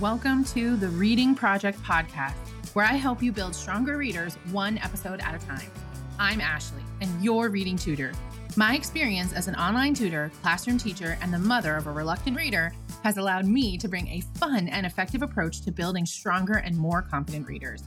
Welcome 0.00 0.44
to 0.46 0.76
the 0.76 0.88
Reading 0.88 1.34
Project 1.34 1.78
Podcast, 1.82 2.34
where 2.72 2.84
I 2.84 2.94
help 2.94 3.22
you 3.22 3.30
build 3.30 3.54
stronger 3.54 3.98
readers 3.98 4.36
one 4.50 4.78
episode 4.78 5.20
at 5.20 5.34
a 5.34 5.46
time. 5.46 5.70
I'm 6.18 6.40
Ashley, 6.40 6.82
and 7.02 7.22
your 7.22 7.50
reading 7.50 7.76
tutor. 7.76 8.12
My 8.56 8.74
experience 8.74 9.34
as 9.34 9.48
an 9.48 9.54
online 9.54 9.92
tutor, 9.92 10.32
classroom 10.40 10.78
teacher, 10.78 11.18
and 11.20 11.32
the 11.32 11.38
mother 11.38 11.76
of 11.76 11.86
a 11.86 11.92
reluctant 11.92 12.38
reader 12.38 12.72
has 13.04 13.18
allowed 13.18 13.44
me 13.44 13.76
to 13.76 13.86
bring 13.86 14.08
a 14.08 14.22
fun 14.38 14.68
and 14.68 14.86
effective 14.86 15.20
approach 15.20 15.60
to 15.60 15.70
building 15.70 16.06
stronger 16.06 16.54
and 16.54 16.74
more 16.74 17.02
confident 17.02 17.46
readers. 17.46 17.82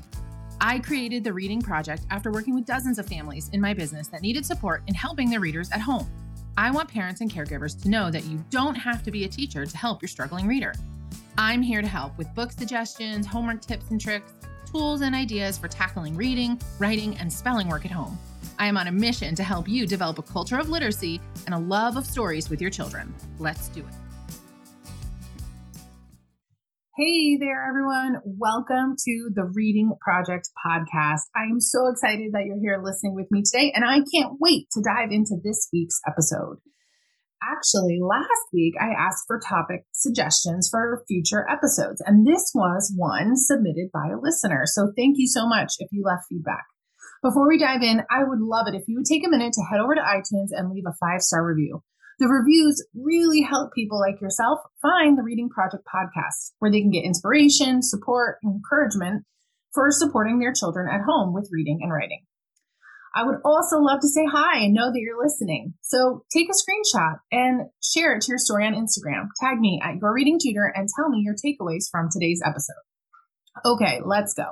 I 0.61 0.79
created 0.79 1.23
the 1.23 1.33
Reading 1.33 1.61
Project 1.61 2.03
after 2.11 2.31
working 2.31 2.53
with 2.53 2.65
dozens 2.65 2.99
of 2.99 3.07
families 3.07 3.49
in 3.51 3.59
my 3.59 3.73
business 3.73 4.07
that 4.09 4.21
needed 4.21 4.45
support 4.45 4.83
in 4.85 4.93
helping 4.93 5.31
their 5.31 5.39
readers 5.39 5.71
at 5.71 5.81
home. 5.81 6.07
I 6.55 6.69
want 6.71 6.87
parents 6.87 7.21
and 7.21 7.31
caregivers 7.31 7.81
to 7.81 7.89
know 7.89 8.11
that 8.11 8.25
you 8.25 8.41
don't 8.51 8.75
have 8.75 9.01
to 9.03 9.11
be 9.11 9.25
a 9.25 9.27
teacher 9.27 9.65
to 9.65 9.77
help 9.77 10.01
your 10.03 10.07
struggling 10.07 10.47
reader. 10.47 10.73
I'm 11.37 11.61
here 11.61 11.81
to 11.81 11.87
help 11.87 12.17
with 12.17 12.33
book 12.33 12.53
suggestions, 12.53 13.27
homework 13.27 13.59
tips 13.59 13.91
and 13.91 13.99
tricks, 13.99 14.31
tools 14.71 15.01
and 15.01 15.13
ideas 15.13 15.57
for 15.57 15.67
tackling 15.67 16.15
reading, 16.15 16.61
writing, 16.79 17.17
and 17.17 17.31
spelling 17.31 17.67
work 17.67 17.83
at 17.83 17.91
home. 17.91 18.17
I 18.57 18.67
am 18.67 18.77
on 18.77 18.87
a 18.87 18.91
mission 18.93 19.35
to 19.35 19.43
help 19.43 19.67
you 19.67 19.85
develop 19.85 20.17
a 20.17 20.21
culture 20.21 20.57
of 20.57 20.69
literacy 20.69 21.19
and 21.45 21.53
a 21.53 21.57
love 21.57 21.97
of 21.97 22.05
stories 22.05 22.49
with 22.49 22.61
your 22.61 22.69
children. 22.69 23.13
Let's 23.37 23.67
do 23.67 23.81
it. 23.81 23.93
Hey 26.95 27.35
there, 27.35 27.67
everyone. 27.67 28.21
Welcome 28.23 28.95
to 29.03 29.29
the 29.35 29.43
Reading 29.53 29.91
Project 29.99 30.47
podcast. 30.65 31.23
I 31.35 31.43
am 31.51 31.59
so 31.59 31.89
excited 31.89 32.31
that 32.31 32.45
you're 32.45 32.61
here 32.61 32.81
listening 32.81 33.13
with 33.13 33.29
me 33.29 33.43
today, 33.43 33.73
and 33.75 33.83
I 33.83 33.99
can't 34.13 34.37
wait 34.39 34.67
to 34.71 34.81
dive 34.81 35.11
into 35.11 35.35
this 35.43 35.67
week's 35.73 35.99
episode 36.07 36.59
actually, 37.51 37.99
last 38.01 38.49
week 38.53 38.75
I 38.79 38.89
asked 38.97 39.25
for 39.27 39.39
topic 39.39 39.85
suggestions 39.91 40.69
for 40.69 41.03
future 41.07 41.45
episodes, 41.49 42.01
and 42.05 42.25
this 42.25 42.51
was 42.53 42.93
one 42.95 43.35
submitted 43.35 43.89
by 43.93 44.07
a 44.13 44.19
listener. 44.19 44.63
So 44.65 44.91
thank 44.95 45.15
you 45.17 45.27
so 45.27 45.47
much 45.47 45.73
if 45.79 45.89
you 45.91 46.03
left 46.03 46.25
feedback. 46.29 46.65
Before 47.21 47.47
we 47.47 47.57
dive 47.57 47.81
in, 47.81 48.01
I 48.09 48.23
would 48.23 48.41
love 48.41 48.67
it 48.67 48.75
if 48.75 48.83
you 48.87 48.97
would 48.97 49.05
take 49.05 49.25
a 49.25 49.29
minute 49.29 49.53
to 49.53 49.65
head 49.69 49.79
over 49.79 49.95
to 49.95 50.01
iTunes 50.01 50.49
and 50.51 50.69
leave 50.69 50.85
a 50.87 50.93
five 50.99 51.21
star 51.21 51.45
review. 51.45 51.81
The 52.19 52.27
reviews 52.27 52.85
really 52.93 53.41
help 53.41 53.73
people 53.73 53.99
like 53.99 54.21
yourself 54.21 54.59
find 54.81 55.17
the 55.17 55.23
Reading 55.23 55.49
Project 55.49 55.83
podcast, 55.83 56.53
where 56.59 56.71
they 56.71 56.81
can 56.81 56.91
get 56.91 57.03
inspiration, 57.03 57.81
support, 57.81 58.37
encouragement 58.43 59.25
for 59.73 59.91
supporting 59.91 60.39
their 60.39 60.53
children 60.53 60.87
at 60.87 61.01
home 61.05 61.33
with 61.33 61.49
reading 61.51 61.79
and 61.81 61.91
writing. 61.91 62.21
I 63.15 63.23
would 63.23 63.37
also 63.45 63.77
love 63.77 64.01
to 64.01 64.09
say 64.09 64.25
hi 64.29 64.59
and 64.59 64.73
know 64.73 64.91
that 64.91 64.99
you're 64.99 65.23
listening. 65.23 65.73
So 65.81 66.25
take 66.33 66.49
a 66.49 66.51
screenshot 66.51 67.15
and 67.31 67.69
share 67.81 68.13
it 68.13 68.21
to 68.23 68.27
your 68.27 68.37
story 68.37 68.65
on 68.65 68.73
Instagram. 68.73 69.29
Tag 69.41 69.57
me 69.57 69.79
at 69.81 69.95
your 70.01 70.13
reading 70.13 70.37
tutor 70.37 70.69
and 70.75 70.89
tell 70.93 71.07
me 71.09 71.23
your 71.23 71.33
takeaways 71.33 71.85
from 71.89 72.09
today's 72.11 72.41
episode. 72.45 72.75
Okay, 73.63 74.01
let's 74.03 74.33
go. 74.33 74.43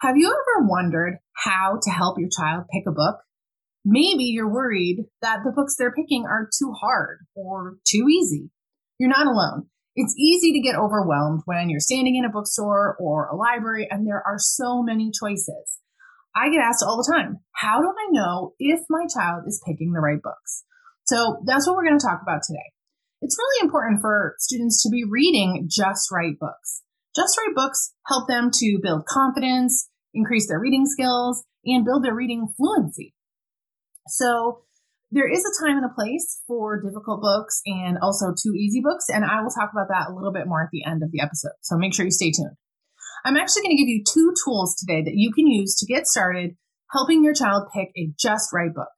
Have 0.00 0.16
you 0.16 0.28
ever 0.28 0.66
wondered 0.66 1.18
how 1.34 1.78
to 1.82 1.90
help 1.90 2.18
your 2.18 2.30
child 2.30 2.64
pick 2.72 2.84
a 2.88 2.92
book? 2.92 3.18
Maybe 3.84 4.24
you're 4.24 4.50
worried 4.50 5.04
that 5.20 5.40
the 5.44 5.52
books 5.52 5.76
they're 5.76 5.92
picking 5.92 6.24
are 6.24 6.48
too 6.58 6.72
hard 6.72 7.26
or 7.34 7.76
too 7.86 8.06
easy. 8.08 8.50
You're 8.98 9.10
not 9.10 9.26
alone. 9.26 9.66
It's 9.94 10.14
easy 10.18 10.52
to 10.52 10.60
get 10.60 10.76
overwhelmed 10.76 11.42
when 11.44 11.68
you're 11.68 11.80
standing 11.80 12.16
in 12.16 12.24
a 12.24 12.32
bookstore 12.32 12.96
or 12.98 13.26
a 13.26 13.36
library 13.36 13.86
and 13.90 14.06
there 14.06 14.22
are 14.26 14.38
so 14.38 14.82
many 14.82 15.10
choices. 15.10 15.80
I 16.36 16.50
get 16.50 16.60
asked 16.60 16.84
all 16.86 16.98
the 16.98 17.10
time, 17.10 17.40
how 17.52 17.80
do 17.80 17.88
I 17.88 18.08
know 18.10 18.52
if 18.58 18.80
my 18.90 19.06
child 19.12 19.44
is 19.46 19.62
picking 19.66 19.92
the 19.92 20.00
right 20.00 20.20
books? 20.22 20.64
So 21.06 21.40
that's 21.46 21.66
what 21.66 21.76
we're 21.76 21.86
going 21.86 21.98
to 21.98 22.06
talk 22.06 22.20
about 22.20 22.42
today. 22.46 22.72
It's 23.22 23.38
really 23.38 23.64
important 23.64 24.02
for 24.02 24.34
students 24.38 24.82
to 24.82 24.90
be 24.90 25.04
reading 25.08 25.66
just 25.70 26.12
right 26.12 26.38
books. 26.38 26.82
Just 27.16 27.38
right 27.38 27.54
books 27.54 27.94
help 28.06 28.28
them 28.28 28.50
to 28.52 28.78
build 28.82 29.06
confidence, 29.06 29.88
increase 30.12 30.46
their 30.46 30.60
reading 30.60 30.84
skills, 30.84 31.42
and 31.64 31.86
build 31.86 32.04
their 32.04 32.14
reading 32.14 32.52
fluency. 32.54 33.14
So 34.08 34.60
there 35.10 35.30
is 35.30 35.40
a 35.40 35.64
time 35.66 35.78
and 35.78 35.86
a 35.86 35.94
place 35.94 36.42
for 36.46 36.82
difficult 36.82 37.22
books 37.22 37.62
and 37.64 37.96
also 38.02 38.34
too 38.34 38.52
easy 38.54 38.82
books, 38.84 39.06
and 39.08 39.24
I 39.24 39.40
will 39.40 39.50
talk 39.50 39.70
about 39.72 39.88
that 39.88 40.10
a 40.10 40.14
little 40.14 40.32
bit 40.32 40.46
more 40.46 40.62
at 40.62 40.70
the 40.70 40.84
end 40.84 41.02
of 41.02 41.10
the 41.12 41.20
episode. 41.20 41.56
So 41.62 41.78
make 41.78 41.94
sure 41.94 42.04
you 42.04 42.10
stay 42.10 42.30
tuned. 42.30 42.56
I'm 43.24 43.36
actually 43.36 43.62
going 43.62 43.76
to 43.76 43.82
give 43.82 43.88
you 43.88 44.04
two 44.04 44.34
tools 44.44 44.76
today 44.76 45.02
that 45.02 45.14
you 45.14 45.32
can 45.32 45.46
use 45.46 45.74
to 45.76 45.86
get 45.86 46.06
started 46.06 46.56
helping 46.92 47.24
your 47.24 47.34
child 47.34 47.64
pick 47.74 47.88
a 47.96 48.12
just 48.18 48.52
right 48.52 48.72
book. 48.74 48.88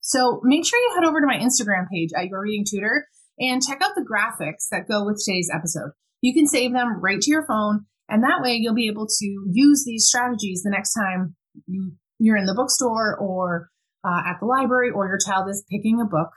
So 0.00 0.40
make 0.42 0.64
sure 0.64 0.78
you 0.78 0.94
head 0.94 1.06
over 1.06 1.20
to 1.20 1.26
my 1.26 1.36
Instagram 1.36 1.88
page 1.92 2.10
at 2.16 2.28
Your 2.28 2.42
Reading 2.42 2.64
Tutor 2.68 3.06
and 3.38 3.62
check 3.62 3.80
out 3.82 3.94
the 3.94 4.06
graphics 4.06 4.68
that 4.70 4.88
go 4.88 5.04
with 5.04 5.22
today's 5.24 5.50
episode. 5.54 5.90
You 6.20 6.34
can 6.34 6.46
save 6.46 6.72
them 6.72 7.00
right 7.00 7.20
to 7.20 7.30
your 7.30 7.46
phone, 7.46 7.86
and 8.08 8.22
that 8.22 8.40
way 8.42 8.54
you'll 8.54 8.74
be 8.74 8.88
able 8.88 9.06
to 9.06 9.26
use 9.50 9.84
these 9.84 10.06
strategies 10.06 10.62
the 10.62 10.70
next 10.70 10.94
time 10.94 11.36
you, 11.66 11.92
you're 12.18 12.36
in 12.36 12.46
the 12.46 12.54
bookstore 12.54 13.16
or 13.16 13.70
uh, 14.04 14.22
at 14.26 14.38
the 14.40 14.46
library 14.46 14.90
or 14.90 15.06
your 15.06 15.18
child 15.18 15.48
is 15.48 15.64
picking 15.70 16.00
a 16.00 16.08
book 16.08 16.30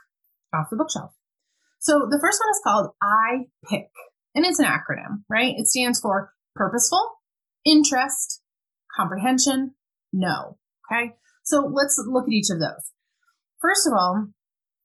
off 0.54 0.66
the 0.70 0.76
bookshelf. 0.76 1.10
So 1.80 2.06
the 2.08 2.20
first 2.20 2.40
one 2.40 2.50
is 2.50 2.60
called 2.64 2.90
I 3.02 3.46
Pick, 3.68 3.90
and 4.34 4.44
it's 4.44 4.60
an 4.60 4.66
acronym, 4.66 5.24
right? 5.28 5.54
It 5.56 5.66
stands 5.66 5.98
for 5.98 6.32
purposeful, 6.54 7.10
interest, 7.64 8.42
comprehension, 8.96 9.74
know. 10.12 10.58
Okay. 10.90 11.12
So 11.44 11.70
let's 11.72 12.02
look 12.06 12.24
at 12.24 12.32
each 12.32 12.50
of 12.50 12.60
those. 12.60 12.92
First 13.60 13.86
of 13.86 13.92
all, 13.92 14.28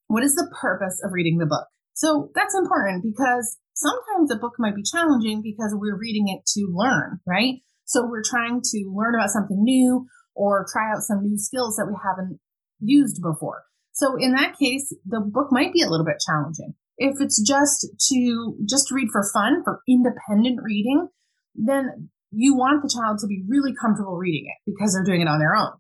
what 0.08 0.24
is 0.24 0.36
the 0.36 0.54
purpose 0.62 1.02
of 1.04 1.12
reading 1.12 1.38
the 1.38 1.46
book? 1.46 1.68
So 1.94 2.30
that's 2.36 2.56
important 2.56 3.04
because 3.04 3.58
sometimes 3.74 4.32
a 4.32 4.40
book 4.40 4.54
might 4.60 4.76
be 4.76 4.84
challenging 4.84 5.42
because 5.42 5.76
we're 5.76 5.98
reading 5.98 6.28
it 6.28 6.46
to 6.54 6.68
learn, 6.72 7.20
right? 7.26 7.56
So 7.86 8.06
we're 8.08 8.24
trying 8.24 8.62
to 8.62 8.94
learn 8.94 9.16
about 9.16 9.30
something 9.30 9.64
new 9.64 10.06
or 10.36 10.66
try 10.72 10.92
out 10.92 11.02
some 11.02 11.24
new 11.24 11.38
skills 11.38 11.76
that 11.78 11.88
we 11.88 11.96
haven't 12.04 12.40
used 12.80 13.22
before. 13.22 13.64
So 13.94 14.16
in 14.16 14.34
that 14.34 14.58
case, 14.60 14.94
the 15.06 15.20
book 15.20 15.48
might 15.52 15.74
be 15.74 15.82
a 15.82 15.90
little 15.90 16.06
bit 16.06 16.22
challenging. 16.26 16.76
If 16.98 17.20
it's 17.20 17.42
just 17.42 17.88
to 18.10 18.56
just 18.68 18.92
read 18.92 19.10
for 19.12 19.24
fun, 19.34 19.64
for 19.64 19.82
independent 19.88 20.60
reading, 20.64 21.08
then 21.56 22.10
you 22.32 22.56
want 22.56 22.84
the 22.84 22.92
child 22.92 23.20
to 23.20 23.28
be 23.28 23.44
really 23.48 23.74
comfortable 23.74 24.18
reading 24.18 24.46
it 24.48 24.60
because 24.66 24.94
they're 24.94 25.08
doing 25.08 25.22
it 25.22 25.32
on 25.32 25.40
their 25.40 25.56
own. 25.56 25.72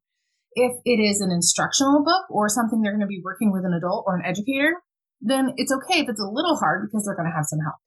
If 0.55 0.73
it 0.85 0.99
is 0.99 1.21
an 1.21 1.31
instructional 1.31 2.03
book 2.03 2.25
or 2.29 2.49
something 2.49 2.81
they're 2.81 2.95
going 2.95 3.05
to 3.05 3.07
be 3.07 3.21
working 3.23 3.51
with 3.51 3.65
an 3.65 3.73
adult 3.73 4.05
or 4.07 4.15
an 4.15 4.25
educator, 4.25 4.81
then 5.21 5.53
it's 5.57 5.71
okay 5.71 5.99
if 5.99 6.09
it's 6.09 6.21
a 6.21 6.29
little 6.29 6.57
hard 6.57 6.87
because 6.87 7.05
they're 7.05 7.17
going 7.17 7.29
to 7.29 7.35
have 7.35 7.45
some 7.45 7.59
help. 7.59 7.77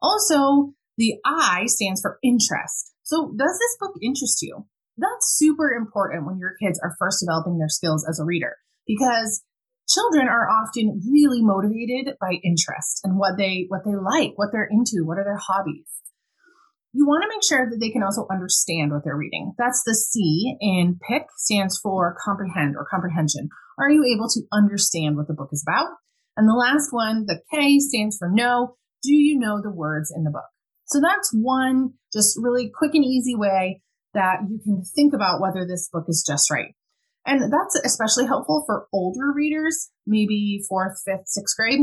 Also, 0.00 0.72
the 0.96 1.16
I 1.24 1.66
stands 1.66 2.00
for 2.00 2.18
interest. 2.22 2.92
So, 3.02 3.34
does 3.36 3.58
this 3.58 3.76
book 3.80 3.94
interest 4.00 4.40
you? 4.42 4.66
That's 4.96 5.36
super 5.36 5.72
important 5.72 6.26
when 6.26 6.38
your 6.38 6.54
kids 6.62 6.78
are 6.82 6.96
first 6.98 7.24
developing 7.24 7.58
their 7.58 7.68
skills 7.68 8.06
as 8.08 8.20
a 8.20 8.24
reader 8.24 8.56
because 8.86 9.42
children 9.88 10.28
are 10.28 10.48
often 10.48 11.00
really 11.10 11.42
motivated 11.42 12.14
by 12.20 12.38
interest 12.44 13.00
and 13.04 13.18
what 13.18 13.36
they 13.36 13.66
what 13.68 13.84
they 13.84 13.96
like, 13.96 14.32
what 14.36 14.48
they're 14.52 14.68
into, 14.70 15.04
what 15.04 15.18
are 15.18 15.24
their 15.24 15.40
hobbies 15.40 15.88
you 16.92 17.06
want 17.06 17.22
to 17.22 17.28
make 17.28 17.42
sure 17.42 17.68
that 17.70 17.78
they 17.78 17.90
can 17.90 18.02
also 18.02 18.26
understand 18.30 18.92
what 18.92 19.02
they're 19.04 19.16
reading. 19.16 19.54
That's 19.58 19.82
the 19.84 19.94
C 19.94 20.56
in 20.60 20.98
PIC 21.08 21.26
stands 21.36 21.78
for 21.78 22.16
comprehend 22.22 22.76
or 22.76 22.86
comprehension. 22.90 23.48
Are 23.78 23.90
you 23.90 24.04
able 24.04 24.28
to 24.28 24.42
understand 24.52 25.16
what 25.16 25.26
the 25.26 25.34
book 25.34 25.48
is 25.52 25.64
about? 25.66 25.88
And 26.36 26.48
the 26.48 26.54
last 26.54 26.88
one, 26.92 27.24
the 27.26 27.40
K 27.52 27.78
stands 27.78 28.18
for 28.18 28.30
know. 28.30 28.76
Do 29.02 29.14
you 29.14 29.38
know 29.38 29.60
the 29.62 29.72
words 29.72 30.12
in 30.14 30.24
the 30.24 30.30
book? 30.30 30.44
So 30.86 31.00
that's 31.00 31.30
one 31.32 31.94
just 32.12 32.38
really 32.40 32.70
quick 32.74 32.94
and 32.94 33.04
easy 33.04 33.34
way 33.34 33.80
that 34.14 34.40
you 34.48 34.60
can 34.62 34.82
think 34.84 35.14
about 35.14 35.40
whether 35.40 35.66
this 35.66 35.88
book 35.90 36.04
is 36.08 36.24
just 36.26 36.50
right. 36.50 36.74
And 37.24 37.52
that's 37.52 37.80
especially 37.84 38.26
helpful 38.26 38.64
for 38.66 38.86
older 38.92 39.32
readers, 39.34 39.90
maybe 40.06 40.62
fourth, 40.68 41.00
fifth, 41.06 41.28
sixth 41.28 41.56
grade. 41.56 41.80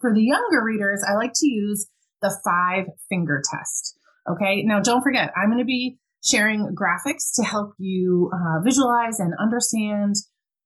For 0.00 0.14
the 0.14 0.22
younger 0.22 0.62
readers, 0.62 1.04
I 1.08 1.14
like 1.14 1.32
to 1.34 1.48
use 1.48 1.88
the 2.20 2.36
five 2.44 2.86
finger 3.08 3.42
test. 3.52 3.98
Okay. 4.28 4.62
Now, 4.62 4.80
don't 4.80 5.02
forget, 5.02 5.30
I'm 5.36 5.48
going 5.48 5.58
to 5.58 5.64
be 5.64 5.98
sharing 6.24 6.74
graphics 6.74 7.34
to 7.36 7.42
help 7.42 7.74
you 7.78 8.30
uh, 8.32 8.62
visualize 8.64 9.20
and 9.20 9.34
understand 9.38 10.16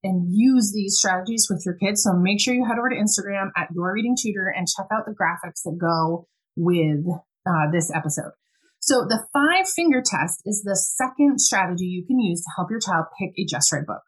and 0.04 0.28
use 0.30 0.72
these 0.72 0.96
strategies 0.96 1.48
with 1.50 1.62
your 1.66 1.74
kids. 1.74 2.04
So 2.04 2.12
make 2.14 2.40
sure 2.40 2.54
you 2.54 2.64
head 2.64 2.78
over 2.78 2.88
to 2.88 2.94
Instagram 2.94 3.48
at 3.56 3.68
Your 3.74 3.92
Reading 3.92 4.16
Tutor 4.16 4.52
and 4.56 4.68
check 4.68 4.86
out 4.92 5.04
the 5.06 5.12
graphics 5.12 5.62
that 5.64 5.76
go 5.80 6.28
with 6.56 7.04
uh, 7.46 7.70
this 7.72 7.90
episode. 7.92 8.30
So 8.80 9.04
the 9.08 9.26
five 9.32 9.68
finger 9.68 10.00
test 10.04 10.42
is 10.46 10.62
the 10.62 10.76
second 10.76 11.40
strategy 11.40 11.86
you 11.86 12.06
can 12.06 12.20
use 12.20 12.42
to 12.42 12.50
help 12.56 12.70
your 12.70 12.78
child 12.78 13.06
pick 13.18 13.30
a 13.36 13.44
just 13.44 13.72
right 13.72 13.84
book. 13.84 14.02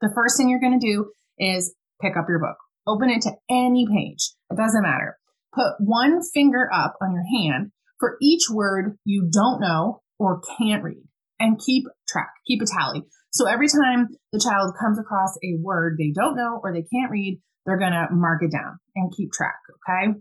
The 0.00 0.10
first 0.14 0.36
thing 0.36 0.48
you're 0.48 0.60
going 0.60 0.78
to 0.78 0.84
do 0.84 1.12
is 1.38 1.74
pick 2.02 2.16
up 2.16 2.26
your 2.28 2.40
book. 2.40 2.56
Open 2.86 3.08
it 3.08 3.22
to 3.22 3.32
any 3.48 3.86
page. 3.86 4.32
It 4.50 4.56
doesn't 4.56 4.82
matter. 4.82 5.16
Put 5.54 5.74
one 5.78 6.22
finger 6.34 6.68
up 6.72 6.96
on 7.00 7.12
your 7.12 7.24
hand 7.40 7.70
for 7.98 8.16
each 8.20 8.44
word 8.50 8.98
you 9.04 9.28
don't 9.32 9.60
know 9.60 10.02
or 10.18 10.40
can't 10.58 10.82
read 10.82 11.04
and 11.38 11.60
keep 11.64 11.84
track, 12.08 12.30
keep 12.46 12.60
a 12.62 12.66
tally. 12.66 13.02
So 13.30 13.46
every 13.46 13.68
time 13.68 14.08
the 14.32 14.40
child 14.40 14.74
comes 14.80 14.98
across 14.98 15.36
a 15.44 15.60
word 15.60 15.96
they 15.98 16.10
don't 16.14 16.36
know 16.36 16.60
or 16.62 16.72
they 16.72 16.82
can't 16.82 17.10
read, 17.10 17.40
they're 17.66 17.78
going 17.78 17.92
to 17.92 18.08
mark 18.10 18.42
it 18.42 18.52
down 18.52 18.78
and 18.94 19.12
keep 19.16 19.32
track. 19.32 19.56
Okay. 19.88 20.18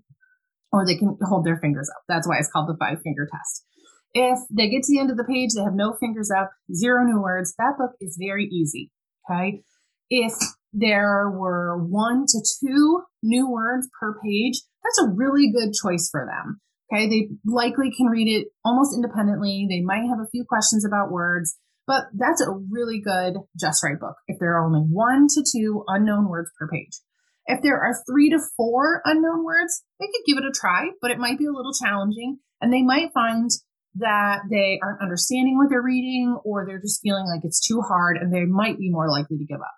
or 0.71 0.85
they 0.85 0.97
can 0.97 1.17
hold 1.21 1.45
their 1.45 1.57
fingers 1.57 1.89
up. 1.95 2.03
That's 2.09 2.27
why 2.27 2.37
it's 2.39 2.49
called 2.51 2.67
the 2.67 2.77
five 2.77 3.01
finger 3.03 3.27
test. 3.31 3.65
If 4.13 4.39
they 4.49 4.69
get 4.69 4.83
to 4.83 4.93
the 4.93 4.99
end 4.99 5.11
of 5.11 5.17
the 5.17 5.23
page, 5.23 5.51
they 5.55 5.63
have 5.63 5.73
no 5.75 5.95
fingers 5.99 6.29
up, 6.35 6.51
zero 6.73 7.03
new 7.03 7.21
words, 7.21 7.53
that 7.57 7.75
book 7.77 7.91
is 8.01 8.17
very 8.19 8.45
easy. 8.45 8.91
Okay. 9.29 9.61
If 10.09 10.33
there 10.73 11.29
were 11.29 11.77
one 11.77 12.25
to 12.27 12.39
two 12.61 13.03
new 13.23 13.49
words 13.49 13.87
per 13.99 14.19
page, 14.23 14.61
that's 14.83 15.01
a 15.07 15.13
really 15.13 15.51
good 15.51 15.73
choice 15.73 16.09
for 16.11 16.25
them. 16.25 16.59
Okay. 16.91 17.07
They 17.09 17.29
likely 17.45 17.91
can 17.95 18.07
read 18.07 18.27
it 18.27 18.47
almost 18.63 18.95
independently. 18.95 19.67
They 19.69 19.81
might 19.81 20.07
have 20.07 20.19
a 20.19 20.29
few 20.31 20.45
questions 20.47 20.85
about 20.85 21.11
words, 21.11 21.57
but 21.87 22.05
that's 22.13 22.41
a 22.41 22.51
really 22.69 23.01
good 23.01 23.37
Just 23.59 23.83
Right 23.83 23.99
book 23.99 24.15
if 24.27 24.39
there 24.39 24.55
are 24.55 24.65
only 24.65 24.81
one 24.81 25.27
to 25.29 25.43
two 25.43 25.83
unknown 25.87 26.29
words 26.29 26.51
per 26.59 26.67
page. 26.67 26.99
If 27.47 27.61
there 27.61 27.77
are 27.77 28.03
three 28.09 28.29
to 28.31 28.39
four 28.57 29.01
unknown 29.05 29.43
words, 29.45 29.83
they 29.99 30.07
could 30.07 30.25
give 30.25 30.37
it 30.37 30.47
a 30.47 30.51
try, 30.51 30.89
but 31.01 31.11
it 31.11 31.19
might 31.19 31.37
be 31.37 31.45
a 31.45 31.53
little 31.53 31.73
challenging 31.73 32.39
and 32.61 32.73
they 32.73 32.81
might 32.81 33.13
find 33.13 33.49
that 33.95 34.39
they 34.49 34.79
aren't 34.83 35.01
understanding 35.01 35.57
what 35.57 35.69
they're 35.69 35.81
reading 35.81 36.37
or 36.43 36.65
they're 36.65 36.81
just 36.81 37.01
feeling 37.01 37.25
like 37.27 37.41
it's 37.43 37.65
too 37.65 37.81
hard 37.81 38.17
and 38.17 38.33
they 38.33 38.45
might 38.45 38.77
be 38.77 38.89
more 38.89 39.09
likely 39.09 39.37
to 39.37 39.45
give 39.45 39.61
up. 39.61 39.75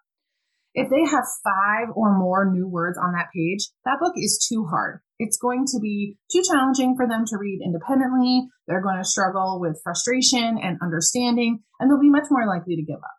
If 0.78 0.92
they 0.92 1.10
have 1.10 1.26
five 1.44 1.88
or 1.96 2.16
more 2.16 2.52
new 2.52 2.68
words 2.68 3.00
on 3.02 3.14
that 3.14 3.34
page, 3.34 3.68
that 3.84 3.98
book 4.00 4.14
is 4.16 4.38
too 4.48 4.68
hard. 4.70 5.00
It's 5.18 5.36
going 5.36 5.66
to 5.74 5.80
be 5.82 6.18
too 6.32 6.44
challenging 6.48 6.96
for 6.96 7.08
them 7.08 7.26
to 7.26 7.38
read 7.40 7.62
independently. 7.66 8.46
They're 8.68 8.84
going 8.84 9.00
to 9.00 9.04
struggle 9.04 9.58
with 9.60 9.82
frustration 9.84 10.60
and 10.62 10.78
understanding, 10.80 11.64
and 11.80 11.90
they'll 11.90 12.00
be 12.00 12.12
much 12.12 12.28
more 12.30 12.46
likely 12.46 12.76
to 12.76 12.84
give 12.84 12.98
up. 12.98 13.18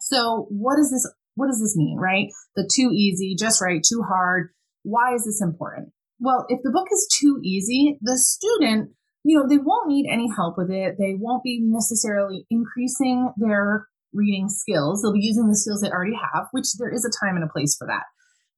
So, 0.00 0.48
what 0.50 0.74
does 0.74 0.90
this 0.90 1.08
what 1.36 1.46
does 1.46 1.60
this 1.60 1.76
mean, 1.76 1.98
right? 1.98 2.30
The 2.56 2.68
too 2.74 2.90
easy, 2.92 3.36
just 3.38 3.62
right, 3.62 3.80
too 3.80 4.02
hard. 4.02 4.50
Why 4.82 5.14
is 5.14 5.24
this 5.24 5.40
important? 5.40 5.92
Well, 6.18 6.46
if 6.48 6.62
the 6.64 6.72
book 6.72 6.88
is 6.90 7.06
too 7.20 7.38
easy, 7.44 7.96
the 8.02 8.18
student, 8.18 8.90
you 9.22 9.38
know, 9.38 9.46
they 9.48 9.58
won't 9.58 9.86
need 9.86 10.10
any 10.10 10.28
help 10.34 10.56
with 10.58 10.70
it. 10.70 10.96
They 10.98 11.14
won't 11.16 11.44
be 11.44 11.60
necessarily 11.62 12.44
increasing 12.50 13.32
their 13.36 13.86
reading 14.12 14.48
skills. 14.48 15.02
They'll 15.02 15.12
be 15.12 15.20
using 15.20 15.48
the 15.48 15.56
skills 15.56 15.80
they 15.80 15.90
already 15.90 16.16
have, 16.16 16.46
which 16.52 16.66
there 16.78 16.92
is 16.92 17.04
a 17.04 17.12
time 17.24 17.36
and 17.36 17.44
a 17.44 17.52
place 17.52 17.76
for 17.76 17.86
that. 17.86 18.04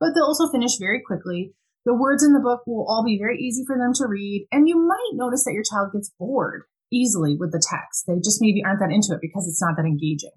But 0.01 0.15
they'll 0.15 0.31
also 0.31 0.51
finish 0.51 0.79
very 0.79 1.03
quickly. 1.05 1.55
The 1.85 1.97
words 1.97 2.23
in 2.23 2.33
the 2.33 2.45
book 2.45 2.63
will 2.67 2.87
all 2.89 3.05
be 3.05 3.19
very 3.19 3.39
easy 3.39 3.65
for 3.67 3.77
them 3.77 3.93
to 3.95 4.07
read. 4.07 4.47
And 4.53 4.69
you 4.69 4.77
might 4.77 5.15
notice 5.15 5.45
that 5.45 5.55
your 5.55 5.65
child 5.65 5.93
gets 5.93 6.13
bored 6.19 6.63
easily 6.93 7.37
with 7.39 7.53
the 7.53 7.63
text. 7.63 8.05
They 8.07 8.17
just 8.17 8.41
maybe 8.41 8.63
aren't 8.65 8.81
that 8.81 8.93
into 8.93 9.13
it 9.13 9.21
because 9.21 9.47
it's 9.49 9.63
not 9.63 9.77
that 9.77 9.89
engaging. 9.89 10.37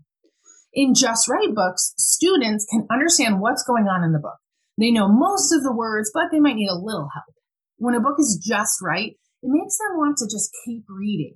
In 0.73 0.93
Just 0.95 1.27
Right 1.27 1.53
books, 1.53 1.93
students 1.97 2.65
can 2.69 2.87
understand 2.91 3.41
what's 3.41 3.63
going 3.67 3.87
on 3.87 4.03
in 4.03 4.13
the 4.13 4.23
book. 4.23 4.39
They 4.79 4.91
know 4.91 5.11
most 5.11 5.51
of 5.51 5.63
the 5.63 5.75
words, 5.75 6.09
but 6.13 6.31
they 6.31 6.39
might 6.39 6.55
need 6.55 6.69
a 6.69 6.79
little 6.79 7.09
help. 7.13 7.35
When 7.77 7.95
a 7.95 7.99
book 7.99 8.15
is 8.19 8.39
just 8.41 8.79
right, 8.81 9.11
it 9.43 9.49
makes 9.49 9.77
them 9.77 9.97
want 9.97 10.17
to 10.17 10.25
just 10.25 10.49
keep 10.65 10.85
reading. 10.87 11.33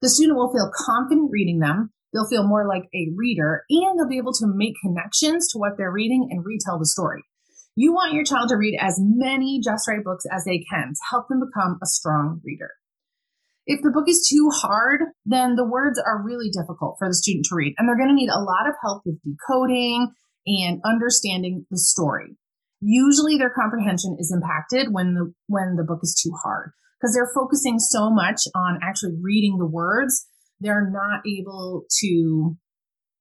The 0.00 0.10
student 0.10 0.36
will 0.36 0.52
feel 0.52 0.70
confident 0.74 1.30
reading 1.30 1.60
them. 1.60 1.92
They'll 2.12 2.28
feel 2.28 2.46
more 2.46 2.66
like 2.68 2.84
a 2.94 3.10
reader 3.16 3.64
and 3.70 3.98
they'll 3.98 4.08
be 4.08 4.18
able 4.18 4.34
to 4.34 4.46
make 4.46 4.74
connections 4.82 5.48
to 5.52 5.58
what 5.58 5.76
they're 5.76 5.92
reading 5.92 6.28
and 6.30 6.44
retell 6.44 6.78
the 6.78 6.86
story. 6.86 7.24
You 7.74 7.92
want 7.92 8.12
your 8.12 8.24
child 8.24 8.50
to 8.50 8.56
read 8.56 8.78
as 8.78 8.98
many 9.00 9.60
Just 9.64 9.88
Right 9.88 10.04
books 10.04 10.24
as 10.30 10.44
they 10.44 10.64
can 10.70 10.88
to 10.88 11.00
help 11.10 11.28
them 11.28 11.40
become 11.40 11.78
a 11.82 11.86
strong 11.86 12.40
reader. 12.44 12.70
If 13.64 13.80
the 13.82 13.90
book 13.90 14.08
is 14.08 14.28
too 14.28 14.50
hard, 14.52 15.00
then 15.24 15.54
the 15.54 15.64
words 15.64 15.98
are 16.04 16.22
really 16.22 16.50
difficult 16.50 16.96
for 16.98 17.08
the 17.08 17.14
student 17.14 17.46
to 17.48 17.54
read, 17.54 17.74
and 17.78 17.88
they're 17.88 17.96
going 17.96 18.08
to 18.08 18.14
need 18.14 18.28
a 18.28 18.42
lot 18.42 18.68
of 18.68 18.74
help 18.82 19.02
with 19.06 19.22
decoding 19.22 20.12
and 20.46 20.80
understanding 20.84 21.64
the 21.70 21.78
story. 21.78 22.36
Usually 22.80 23.38
their 23.38 23.54
comprehension 23.54 24.16
is 24.18 24.34
impacted 24.34 24.88
when 24.90 25.14
the 25.14 25.32
when 25.46 25.76
the 25.76 25.84
book 25.84 26.00
is 26.02 26.18
too 26.20 26.32
hard 26.42 26.72
because 27.00 27.14
they're 27.14 27.30
focusing 27.34 27.78
so 27.78 28.10
much 28.10 28.42
on 28.54 28.80
actually 28.82 29.14
reading 29.22 29.58
the 29.58 29.66
words, 29.66 30.26
they're 30.62 30.90
not 30.90 31.20
able 31.26 31.84
to 32.00 32.56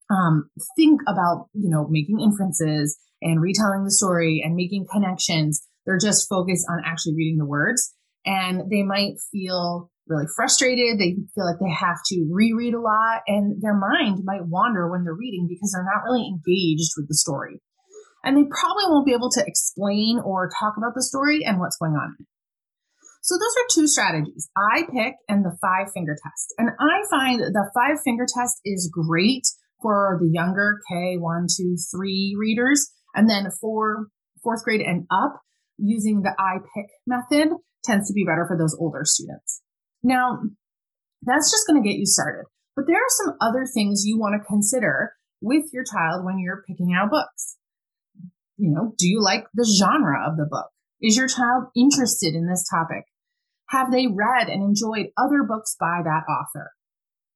um, 0.09 0.49
think 0.75 1.01
about 1.07 1.47
you 1.53 1.69
know 1.69 1.87
making 1.89 2.19
inferences 2.19 2.97
and 3.21 3.41
retelling 3.41 3.83
the 3.83 3.91
story 3.91 4.41
and 4.43 4.55
making 4.55 4.87
connections. 4.91 5.65
They're 5.85 5.97
just 5.97 6.29
focused 6.29 6.67
on 6.69 6.81
actually 6.85 7.15
reading 7.15 7.37
the 7.37 7.45
words, 7.45 7.93
and 8.25 8.69
they 8.69 8.83
might 8.83 9.15
feel 9.31 9.89
really 10.07 10.27
frustrated. 10.35 10.99
They 10.99 11.15
feel 11.33 11.45
like 11.45 11.59
they 11.59 11.73
have 11.73 11.97
to 12.07 12.27
reread 12.31 12.73
a 12.73 12.81
lot, 12.81 13.21
and 13.27 13.61
their 13.61 13.75
mind 13.75 14.23
might 14.23 14.45
wander 14.45 14.89
when 14.89 15.03
they're 15.03 15.13
reading 15.13 15.47
because 15.49 15.71
they're 15.71 15.85
not 15.85 16.03
really 16.03 16.27
engaged 16.27 16.91
with 16.97 17.07
the 17.07 17.15
story. 17.15 17.59
And 18.23 18.37
they 18.37 18.47
probably 18.49 18.83
won't 18.85 19.05
be 19.05 19.13
able 19.13 19.31
to 19.31 19.43
explain 19.45 20.21
or 20.23 20.51
talk 20.59 20.75
about 20.77 20.93
the 20.93 21.01
story 21.01 21.43
and 21.43 21.59
what's 21.59 21.77
going 21.77 21.93
on. 21.93 22.17
So, 23.21 23.35
those 23.35 23.55
are 23.57 23.67
two 23.71 23.87
strategies 23.87 24.49
I 24.57 24.83
pick 24.83 25.13
and 25.29 25.45
the 25.45 25.55
five 25.61 25.91
finger 25.93 26.15
test. 26.21 26.53
And 26.57 26.69
I 26.79 27.01
find 27.09 27.39
the 27.39 27.71
five 27.73 28.01
finger 28.03 28.25
test 28.25 28.59
is 28.65 28.91
great 28.91 29.43
for 29.81 30.19
the 30.21 30.29
younger 30.29 30.79
K 30.91 31.17
one, 31.17 31.47
two, 31.55 31.75
three 31.91 32.35
readers. 32.37 32.91
And 33.13 33.29
then 33.29 33.49
for 33.59 34.07
fourth 34.43 34.63
grade 34.63 34.81
and 34.81 35.05
up, 35.11 35.41
using 35.77 36.21
the 36.21 36.33
I 36.39 36.57
pick 36.75 36.87
method 37.05 37.49
tends 37.83 38.07
to 38.07 38.13
be 38.13 38.23
better 38.23 38.45
for 38.47 38.57
those 38.57 38.75
older 38.79 39.01
students. 39.03 39.61
Now, 40.03 40.39
that's 41.23 41.51
just 41.51 41.67
going 41.67 41.81
to 41.81 41.87
get 41.87 41.97
you 41.97 42.05
started. 42.05 42.45
But 42.75 42.85
there 42.87 42.97
are 42.97 43.17
some 43.23 43.35
other 43.41 43.65
things 43.71 44.03
you 44.05 44.17
want 44.17 44.41
to 44.41 44.47
consider 44.47 45.13
with 45.41 45.65
your 45.73 45.83
child 45.83 46.25
when 46.25 46.39
you're 46.39 46.63
picking 46.67 46.93
out 46.93 47.11
books. 47.11 47.57
You 48.57 48.71
know, 48.71 48.93
do 48.97 49.07
you 49.07 49.21
like 49.21 49.45
the 49.53 49.67
genre 49.79 50.27
of 50.27 50.37
the 50.37 50.47
book? 50.49 50.69
Is 51.01 51.17
your 51.17 51.27
child 51.27 51.65
interested 51.75 52.35
in 52.35 52.47
this 52.47 52.65
topic? 52.69 53.05
Have 53.71 53.91
they 53.91 54.07
read 54.07 54.49
and 54.49 54.63
enjoyed 54.63 55.07
other 55.17 55.43
books 55.47 55.75
by 55.79 56.01
that 56.03 56.23
author? 56.29 56.71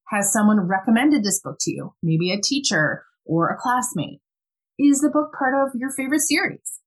Has 0.10 0.32
someone 0.32 0.68
recommended 0.68 1.24
this 1.24 1.42
book 1.42 1.58
to 1.62 1.72
you? 1.72 1.94
Maybe 2.04 2.32
a 2.32 2.42
teacher 2.42 3.06
or 3.26 3.50
a 3.50 3.58
classmate? 3.58 4.22
Is 4.78 5.00
the 5.00 5.10
book 5.10 5.32
part 5.38 5.56
of 5.56 5.80
your 5.80 5.92
favorite 5.92 6.22
series? 6.22 6.82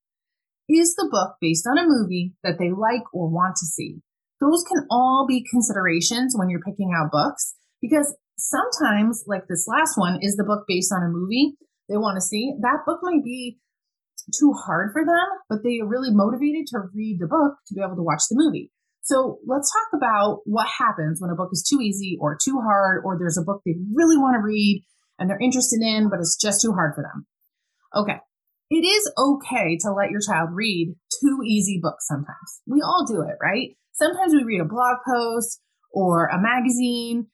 Is 0.68 0.94
the 0.94 1.08
book 1.10 1.36
based 1.40 1.66
on 1.66 1.78
a 1.78 1.88
movie 1.88 2.34
that 2.44 2.58
they 2.58 2.70
like 2.70 3.02
or 3.12 3.28
want 3.28 3.56
to 3.56 3.66
see? 3.66 4.02
those 4.40 4.64
can 4.64 4.86
all 4.90 5.26
be 5.28 5.44
considerations 5.50 6.34
when 6.36 6.48
you're 6.48 6.62
picking 6.62 6.92
out 6.96 7.10
books 7.10 7.54
because 7.80 8.16
sometimes, 8.36 9.24
like 9.26 9.46
this 9.48 9.66
last 9.66 9.96
one, 9.96 10.18
is 10.22 10.36
the 10.36 10.44
book 10.44 10.64
based 10.68 10.92
on 10.92 11.02
a 11.02 11.10
movie 11.10 11.56
they 11.88 11.96
want 11.96 12.16
to 12.16 12.20
see. 12.20 12.54
That 12.60 12.84
book 12.86 13.00
might 13.02 13.24
be 13.24 13.58
too 14.38 14.52
hard 14.52 14.90
for 14.92 15.04
them, 15.04 15.26
but 15.48 15.62
they 15.64 15.80
are 15.80 15.88
really 15.88 16.10
motivated 16.12 16.66
to 16.68 16.80
read 16.94 17.18
the 17.18 17.26
book 17.26 17.54
to 17.66 17.74
be 17.74 17.80
able 17.80 17.96
to 17.96 18.02
watch 18.02 18.22
the 18.28 18.36
movie. 18.36 18.70
So 19.08 19.38
let's 19.46 19.72
talk 19.72 19.96
about 19.96 20.40
what 20.44 20.68
happens 20.68 21.18
when 21.18 21.30
a 21.30 21.34
book 21.34 21.48
is 21.50 21.64
too 21.64 21.80
easy 21.80 22.18
or 22.20 22.36
too 22.36 22.60
hard, 22.60 23.00
or 23.06 23.16
there's 23.18 23.38
a 23.38 23.42
book 23.42 23.62
they 23.64 23.72
really 23.94 24.18
want 24.18 24.34
to 24.34 24.44
read 24.44 24.84
and 25.18 25.30
they're 25.30 25.40
interested 25.40 25.80
in, 25.80 26.10
but 26.10 26.20
it's 26.20 26.36
just 26.36 26.60
too 26.60 26.72
hard 26.72 26.92
for 26.94 27.00
them. 27.00 27.26
Okay. 27.96 28.20
It 28.68 28.84
is 28.84 29.10
okay 29.16 29.78
to 29.80 29.94
let 29.96 30.10
your 30.10 30.20
child 30.20 30.50
read 30.52 30.94
too 31.22 31.40
easy 31.42 31.80
books 31.82 32.06
sometimes. 32.06 32.60
We 32.66 32.82
all 32.82 33.06
do 33.08 33.22
it, 33.22 33.40
right? 33.40 33.78
Sometimes 33.94 34.34
we 34.34 34.44
read 34.44 34.60
a 34.60 34.68
blog 34.68 34.98
post 35.08 35.62
or 35.90 36.26
a 36.26 36.36
magazine. 36.38 37.28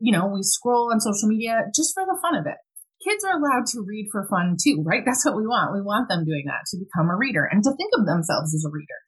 You 0.00 0.10
know, 0.10 0.26
we 0.26 0.42
scroll 0.42 0.90
on 0.90 0.98
social 0.98 1.28
media 1.28 1.62
just 1.72 1.94
for 1.94 2.02
the 2.06 2.18
fun 2.20 2.34
of 2.34 2.46
it. 2.46 2.58
Kids 3.06 3.22
are 3.22 3.38
allowed 3.38 3.66
to 3.66 3.86
read 3.86 4.08
for 4.10 4.26
fun 4.28 4.56
too, 4.60 4.82
right? 4.84 5.02
That's 5.06 5.24
what 5.24 5.36
we 5.36 5.46
want. 5.46 5.74
We 5.74 5.80
want 5.80 6.08
them 6.08 6.24
doing 6.24 6.46
that 6.46 6.66
to 6.72 6.76
become 6.76 7.08
a 7.08 7.16
reader 7.16 7.46
and 7.48 7.62
to 7.62 7.70
think 7.70 7.92
of 7.94 8.04
themselves 8.04 8.52
as 8.52 8.66
a 8.66 8.74
reader. 8.74 8.98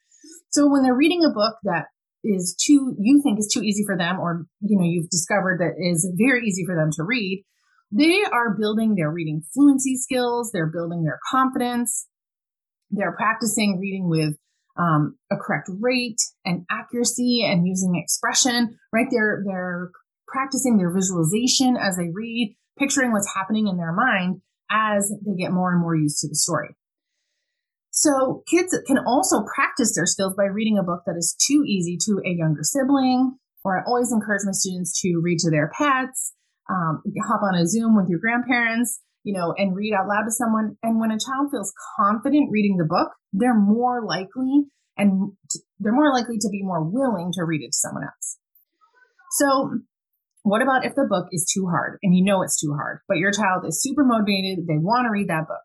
So 0.51 0.71
when 0.71 0.85
they're 0.85 0.95
reading 0.95 1.25
a 1.25 1.35
book 1.35 1.57
that 1.65 1.87
is 2.25 2.57
too, 2.61 2.95
you 2.99 3.21
think 3.23 3.39
is 3.39 3.51
too 3.53 3.63
easy 3.63 3.85
for 3.85 3.97
them, 3.97 4.19
or, 4.21 4.47
you 4.61 4.79
know, 4.79 4.85
you've 4.85 5.11
discovered 5.11 5.61
that 5.61 5.75
is 5.79 6.11
very 6.17 6.47
easy 6.47 6.65
for 6.65 6.75
them 6.75 6.91
to 6.93 7.03
read, 7.03 7.45
they 7.91 8.23
are 8.33 8.57
building 8.59 8.95
their 8.95 9.11
reading 9.11 9.43
fluency 9.53 9.97
skills. 9.97 10.51
They're 10.53 10.71
building 10.71 11.05
their 11.05 11.19
confidence. 11.31 12.09
They're 12.91 13.13
practicing 13.13 13.79
reading 13.81 14.09
with 14.09 14.37
um, 14.79 15.17
a 15.31 15.37
correct 15.37 15.69
rate 15.81 16.21
and 16.45 16.65
accuracy 16.71 17.45
and 17.45 17.67
using 17.67 18.01
expression, 18.03 18.79
right? 18.93 19.07
They're, 19.11 19.43
they're 19.47 19.91
practicing 20.27 20.79
their 20.79 20.93
visualization 20.93 21.77
as 21.77 21.97
they 21.99 22.09
read, 22.13 22.57
picturing 22.79 23.13
what's 23.13 23.33
happening 23.35 23.69
in 23.69 23.77
their 23.77 23.93
mind 23.93 24.41
as 24.71 25.13
they 25.27 25.35
get 25.37 25.53
more 25.53 25.73
and 25.73 25.81
more 25.81 25.95
used 25.95 26.21
to 26.21 26.29
the 26.29 26.35
story. 26.35 26.75
So 27.93 28.43
kids 28.49 28.77
can 28.87 28.97
also 29.07 29.45
practice 29.55 29.95
their 29.95 30.07
skills 30.07 30.35
by 30.35 30.45
reading 30.45 30.79
a 30.79 30.83
book 30.83 31.03
that 31.05 31.17
is 31.17 31.37
too 31.37 31.63
easy 31.67 31.99
to 32.07 32.23
a 32.25 32.33
younger 32.33 32.63
sibling, 32.63 33.37
or 33.65 33.79
I 33.79 33.85
always 33.87 34.11
encourage 34.11 34.43
my 34.47 34.53
students 34.53 34.99
to 35.03 35.21
read 35.23 35.39
to 35.41 35.51
their 35.51 35.71
pets, 35.77 36.33
um, 36.71 37.03
hop 37.29 37.43
on 37.43 37.55
a 37.55 37.67
Zoom 37.67 37.95
with 37.95 38.09
your 38.09 38.19
grandparents, 38.19 38.99
you 39.25 39.35
know, 39.35 39.53
and 39.59 39.77
read 39.77 39.93
out 39.93 40.09
loud 40.09 40.25
to 40.25 40.31
someone. 40.33 40.79
And 40.83 41.01
when 41.01 41.11
a 41.11 41.21
child 41.21 41.51
feels 41.51 41.75
confident 42.01 42.51
reading 42.51 42.79
the 42.79 42.89
book, 42.89 43.13
they're 43.35 43.55
more 43.55 44.03
likely 44.03 44.65
and 44.97 45.33
they're 45.79 45.93
more 45.93 46.13
likely 46.15 46.39
to 46.39 46.49
be 46.49 46.63
more 46.63 46.83
willing 46.83 47.31
to 47.35 47.45
read 47.45 47.61
it 47.61 47.73
to 47.73 47.79
someone 47.79 48.05
else. 48.05 48.39
So, 49.33 49.81
what 50.45 50.63
about 50.63 50.87
if 50.87 50.95
the 50.95 51.07
book 51.09 51.29
is 51.31 51.51
too 51.53 51.69
hard 51.69 51.99
and 52.03 52.17
you 52.17 52.25
know 52.25 52.43
it's 52.43 52.59
too 52.59 52.73
hard, 52.73 53.01
but 53.07 53.19
your 53.19 53.33
child 53.33 53.65
is 53.69 53.83
super 53.83 54.03
motivated, 54.03 54.67
they 54.67 54.81
want 54.81 55.05
to 55.05 55.11
read 55.11 55.29
that 55.29 55.47
book? 55.47 55.61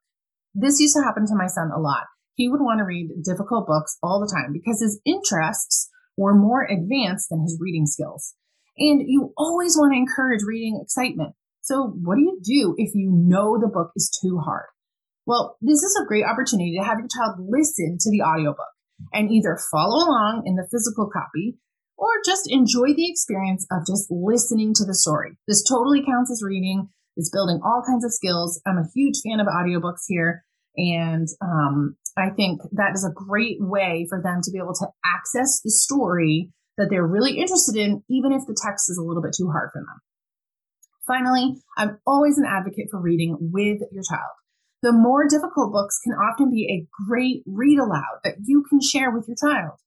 This 0.54 0.80
used 0.82 0.96
to 0.98 1.04
happen 1.04 1.26
to 1.26 1.36
my 1.36 1.48
son 1.48 1.72
a 1.74 1.80
lot. 1.80 2.04
He 2.38 2.48
would 2.48 2.62
want 2.62 2.78
to 2.78 2.86
read 2.86 3.10
difficult 3.26 3.68
books 3.68 3.98
all 4.02 4.22
the 4.22 4.32
time 4.32 4.54
because 4.54 4.80
his 4.80 5.02
interests 5.06 5.90
were 6.16 6.38
more 6.38 6.64
advanced 6.64 7.30
than 7.30 7.42
his 7.42 7.58
reading 7.60 7.88
skills. 7.88 8.36
And 8.78 9.02
you 9.06 9.34
always 9.36 9.76
want 9.76 9.94
to 9.94 9.98
encourage 9.98 10.42
reading 10.46 10.80
excitement. 10.82 11.34
So, 11.62 11.98
what 12.02 12.16
do 12.16 12.22
you 12.22 12.40
do 12.42 12.76
if 12.78 12.94
you 12.94 13.12
know 13.12 13.58
the 13.60 13.68
book 13.68 13.92
is 13.96 14.16
too 14.22 14.38
hard? 14.38 14.68
Well, 15.26 15.58
this 15.60 15.84
is 15.84 16.00
a 16.00 16.06
great 16.08 16.24
opportunity 16.24 16.78
to 16.78 16.86
have 16.86 17.00
your 17.00 17.10
child 17.10 17.44
listen 17.50 17.98
to 18.00 18.12
the 18.12 18.22
audiobook 18.22 18.72
and 19.12 19.30
either 19.30 19.60
follow 19.72 20.06
along 20.06 20.44
in 20.46 20.56
the 20.56 20.68
physical 20.72 21.10
copy 21.12 21.58
or 21.98 22.08
just 22.24 22.48
enjoy 22.50 22.94
the 22.94 23.10
experience 23.10 23.66
of 23.72 23.86
just 23.86 24.08
listening 24.10 24.74
to 24.76 24.86
the 24.86 24.94
story. 24.94 25.38
This 25.48 25.68
totally 25.68 26.06
counts 26.06 26.32
as 26.32 26.44
reading. 26.46 26.90
It's 27.18 27.32
building 27.34 27.60
all 27.66 27.84
kinds 27.86 28.06
of 28.06 28.14
skills. 28.14 28.62
I'm 28.66 28.78
a 28.78 28.88
huge 28.96 29.16
fan 29.26 29.40
of 29.40 29.48
audiobooks 29.48 30.06
here. 30.08 30.46
And 30.78 31.28
um, 31.42 31.98
I 32.18 32.30
think 32.30 32.62
that 32.74 32.94
is 32.94 33.04
a 33.04 33.14
great 33.14 33.58
way 33.60 34.06
for 34.10 34.22
them 34.22 34.42
to 34.44 34.52
be 34.52 34.60
able 34.60 34.76
to 34.76 34.88
access 35.04 35.62
the 35.64 35.72
story 35.72 36.52
that 36.78 36.88
they're 36.90 37.06
really 37.06 37.38
interested 37.40 37.76
in, 37.76 38.04
even 38.10 38.32
if 38.32 38.46
the 38.46 38.58
text 38.66 38.90
is 38.90 38.98
a 38.98 39.04
little 39.04 39.22
bit 39.22 39.34
too 39.36 39.50
hard 39.50 39.72
for 39.74 39.82
them. 39.82 40.02
Finally, 41.08 41.56
I'm 41.78 41.98
always 42.06 42.38
an 42.38 42.46
advocate 42.46 42.88
for 42.92 43.02
reading 43.02 43.38
with 43.40 43.82
your 43.92 44.04
child. 44.04 44.36
The 44.84 44.92
more 44.92 45.28
difficult 45.28 45.72
books 45.72 46.00
can 46.04 46.14
often 46.14 46.52
be 46.52 46.68
a 46.70 46.86
great 47.08 47.42
read 47.48 47.80
aloud 47.80 48.22
that 48.24 48.36
you 48.46 48.64
can 48.70 48.80
share 48.80 49.10
with 49.10 49.28
your 49.28 49.38
child. 49.38 49.80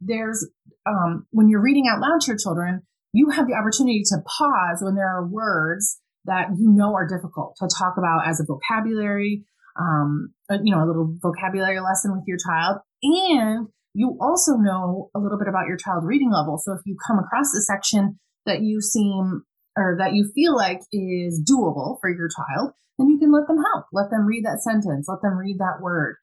There's, 0.00 0.46
um, 0.86 1.26
when 1.30 1.48
you're 1.48 1.62
reading 1.62 1.86
out 1.90 2.00
loud 2.00 2.20
to 2.20 2.28
your 2.28 2.38
children, 2.38 2.82
you 3.12 3.30
have 3.30 3.48
the 3.48 3.54
opportunity 3.54 4.02
to 4.04 4.18
pause 4.38 4.78
when 4.80 4.94
there 4.94 5.08
are 5.08 5.26
words 5.26 5.98
that 6.26 6.50
you 6.56 6.70
know 6.70 6.94
are 6.94 7.08
difficult 7.08 7.56
to 7.58 7.68
talk 7.78 7.94
about 7.96 8.28
as 8.28 8.38
a 8.38 8.44
vocabulary, 8.44 9.44
um, 9.78 10.34
a, 10.50 10.56
you 10.62 10.74
know, 10.74 10.82
a 10.82 10.86
little 10.86 11.14
vocabulary 11.22 11.80
lesson 11.80 12.12
with 12.12 12.24
your 12.26 12.38
child. 12.38 12.78
And 13.02 13.68
you 13.94 14.16
also 14.20 14.56
know 14.56 15.10
a 15.14 15.18
little 15.18 15.38
bit 15.38 15.48
about 15.48 15.66
your 15.66 15.76
child's 15.76 16.06
reading 16.06 16.30
level. 16.30 16.58
So 16.58 16.72
if 16.72 16.80
you 16.84 16.96
come 17.06 17.18
across 17.18 17.54
a 17.54 17.62
section 17.62 18.18
that 18.46 18.62
you 18.62 18.80
seem 18.80 19.42
or 19.76 19.96
that 19.98 20.14
you 20.14 20.30
feel 20.34 20.56
like 20.56 20.80
is 20.92 21.42
doable 21.42 21.98
for 22.00 22.10
your 22.10 22.28
child, 22.28 22.72
then 22.98 23.08
you 23.08 23.18
can 23.18 23.32
let 23.32 23.46
them 23.46 23.58
help. 23.72 23.86
Let 23.92 24.10
them 24.10 24.26
read 24.26 24.44
that 24.44 24.62
sentence. 24.62 25.06
Let 25.08 25.22
them 25.22 25.36
read 25.38 25.58
that 25.58 25.80
word. 25.80 26.16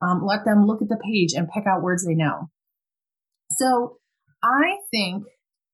Um, 0.00 0.24
let 0.24 0.44
them 0.44 0.66
look 0.66 0.80
at 0.80 0.88
the 0.88 0.96
page 0.96 1.34
and 1.34 1.48
pick 1.48 1.66
out 1.66 1.82
words 1.82 2.06
they 2.06 2.14
know. 2.14 2.48
So 3.50 3.98
I 4.42 4.76
think 4.90 5.24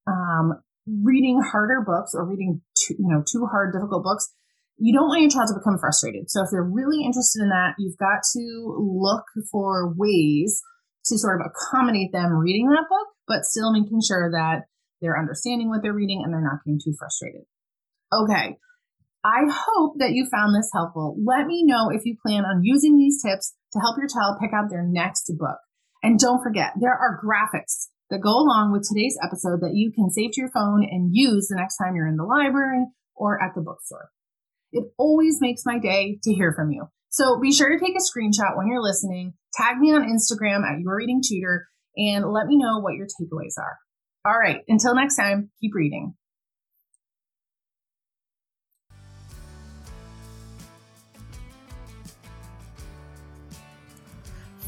um, 0.07 0.61
reading 0.87 1.41
harder 1.41 1.83
books 1.87 2.13
or 2.15 2.25
reading 2.25 2.63
too, 2.75 2.95
you 2.99 3.09
know 3.09 3.23
too 3.31 3.47
hard, 3.47 3.73
difficult 3.73 4.03
books, 4.03 4.33
you 4.79 4.93
don't 4.93 5.09
want 5.09 5.23
your 5.23 5.31
child 5.31 5.49
to 5.49 5.59
become 5.59 5.79
frustrated. 5.79 6.31
So 6.31 6.43
if 6.43 6.49
they're 6.53 6.63
really 6.63 7.05
interested 7.05 7.43
in 7.43 7.49
that, 7.49 7.75
you've 7.79 7.97
got 7.97 8.21
to 8.37 8.77
look 8.77 9.25
for 9.51 9.95
ways 9.97 10.61
to 11.07 11.19
sort 11.19 11.41
of 11.41 11.47
accommodate 11.49 12.13
them 12.13 12.33
reading 12.33 12.69
that 12.69 12.89
book, 12.89 13.09
but 13.27 13.45
still 13.45 13.73
making 13.73 14.01
sure 14.07 14.31
that 14.33 14.69
they're 15.01 15.19
understanding 15.19 15.69
what 15.69 15.83
they're 15.83 15.95
reading 15.95 16.23
and 16.25 16.33
they're 16.33 16.43
not 16.45 16.61
getting 16.65 16.81
too 16.83 16.95
frustrated. 16.99 17.43
Okay. 18.13 18.59
I 19.25 19.43
hope 19.51 19.95
that 19.99 20.13
you 20.13 20.29
found 20.31 20.55
this 20.55 20.71
helpful. 20.73 21.17
Let 21.25 21.47
me 21.47 21.65
know 21.65 21.91
if 21.91 22.05
you 22.05 22.17
plan 22.21 22.45
on 22.45 22.63
using 22.63 22.97
these 22.97 23.23
tips 23.23 23.55
to 23.73 23.81
help 23.81 23.99
your 23.99 24.09
child 24.09 24.39
pick 24.41 24.53
out 24.53 24.71
their 24.71 24.85
next 24.87 25.33
book. 25.39 25.59
And 26.03 26.19
don't 26.19 26.43
forget, 26.43 26.73
there 26.79 26.95
are 26.95 27.21
graphics 27.25 27.89
that 28.11 28.21
go 28.21 28.31
along 28.31 28.71
with 28.73 28.87
today's 28.87 29.19
episode 29.25 29.61
that 29.63 29.75
you 29.75 29.91
can 29.91 30.11
save 30.11 30.33
to 30.33 30.41
your 30.41 30.51
phone 30.51 30.85
and 30.85 31.11
use 31.13 31.49
the 31.49 31.57
next 31.57 31.77
time 31.77 31.97
you're 31.97 32.07
in 32.07 32.17
the 32.17 32.25
library 32.25 32.85
or 33.17 33.43
at 33.43 33.55
the 33.55 33.61
bookstore. 33.61 34.11
It 34.73 34.85
always 34.99 35.39
makes 35.41 35.63
my 35.65 35.79
day 35.79 36.19
to 36.23 36.35
hear 36.35 36.53
from 36.53 36.71
you. 36.71 36.87
So 37.09 37.41
be 37.41 37.53
sure 37.53 37.71
to 37.71 37.79
take 37.79 37.97
a 37.97 38.01
screenshot 38.01 38.57
when 38.57 38.67
you're 38.69 38.83
listening, 38.83 39.35
tag 39.55 39.79
me 39.79 39.93
on 39.93 40.03
Instagram 40.03 40.63
at 40.65 40.81
Your 40.81 40.97
Reading 40.97 41.23
Tutor, 41.27 41.67
and 41.97 42.31
let 42.31 42.47
me 42.47 42.59
know 42.59 42.81
what 42.81 42.95
your 42.95 43.07
takeaways 43.07 43.55
are. 43.59 43.79
All 44.27 44.39
right, 44.39 44.61
until 44.69 44.95
next 44.95 45.17
time, 45.17 45.51
keep 45.61 45.75
reading. 45.75 46.15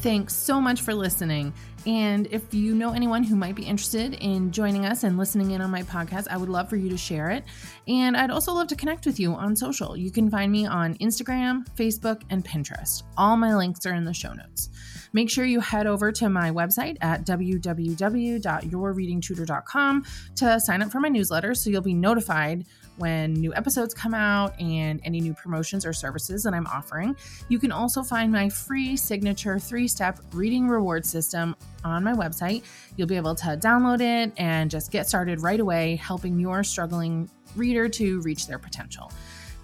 Thanks 0.01 0.33
so 0.33 0.61
much 0.61 0.81
for 0.81 0.93
listening. 0.93 1.53
And 1.85 2.27
if 2.31 2.53
you 2.53 2.73
know 2.73 2.93
anyone 2.93 3.21
who 3.21 3.35
might 3.35 3.55
be 3.55 3.63
interested 3.63 4.13
in 4.13 4.49
joining 4.49 4.85
us 4.85 5.03
and 5.03 5.17
listening 5.17 5.51
in 5.51 5.61
on 5.61 5.71
my 5.71 5.83
podcast, 5.83 6.27
I 6.29 6.37
would 6.37 6.47
love 6.47 6.69
for 6.69 6.77
you 6.77 6.89
to 6.89 6.97
share 6.97 7.31
it. 7.31 7.43
And 7.85 8.15
I'd 8.15 8.31
also 8.31 8.53
love 8.53 8.67
to 8.67 8.77
connect 8.77 9.05
with 9.05 9.19
you 9.19 9.33
on 9.33 9.57
social. 9.57 9.97
You 9.97 10.09
can 10.09 10.31
find 10.31 10.53
me 10.53 10.65
on 10.65 10.95
Instagram, 10.99 11.67
Facebook, 11.75 12.21
and 12.29 12.45
Pinterest. 12.45 13.03
All 13.17 13.35
my 13.35 13.53
links 13.53 13.85
are 13.85 13.93
in 13.93 14.05
the 14.05 14.13
show 14.13 14.31
notes. 14.31 14.69
Make 15.13 15.29
sure 15.29 15.45
you 15.45 15.59
head 15.59 15.85
over 15.87 16.11
to 16.13 16.29
my 16.29 16.51
website 16.51 16.97
at 17.01 17.25
www.yourreadingtutor.com 17.25 20.05
to 20.35 20.59
sign 20.59 20.81
up 20.81 20.91
for 20.91 20.99
my 20.99 21.07
newsletter 21.09 21.55
so 21.55 21.69
you'll 21.69 21.81
be 21.81 21.93
notified 21.93 22.65
when 22.97 23.33
new 23.33 23.53
episodes 23.55 23.93
come 23.93 24.13
out 24.13 24.59
and 24.59 24.99
any 25.03 25.21
new 25.21 25.33
promotions 25.33 25.85
or 25.85 25.93
services 25.93 26.43
that 26.43 26.53
I'm 26.53 26.67
offering. 26.67 27.15
You 27.47 27.57
can 27.57 27.71
also 27.71 28.03
find 28.03 28.29
my 28.31 28.49
free 28.49 28.97
signature 28.97 29.57
three 29.57 29.87
step 29.87 30.19
reading 30.33 30.67
reward 30.67 31.05
system 31.05 31.55
on 31.83 32.03
my 32.03 32.13
website. 32.13 32.63
You'll 32.97 33.07
be 33.07 33.15
able 33.15 33.35
to 33.35 33.57
download 33.57 34.01
it 34.01 34.33
and 34.37 34.69
just 34.69 34.91
get 34.91 35.07
started 35.07 35.41
right 35.41 35.59
away, 35.59 35.95
helping 35.95 36.39
your 36.39 36.63
struggling 36.63 37.29
reader 37.55 37.89
to 37.89 38.21
reach 38.21 38.47
their 38.47 38.59
potential. 38.59 39.11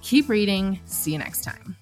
Keep 0.01 0.29
reading. 0.29 0.79
See 0.85 1.11
you 1.11 1.17
next 1.17 1.43
time. 1.43 1.75